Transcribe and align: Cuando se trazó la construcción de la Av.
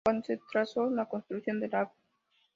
Cuando 0.03 0.25
se 0.25 0.37
trazó 0.51 0.89
la 0.89 1.05
construcción 1.05 1.59
de 1.59 1.67
la 1.69 1.81
Av. 1.81 1.91